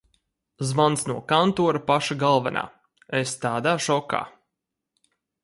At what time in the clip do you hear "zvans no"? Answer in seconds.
0.69-1.17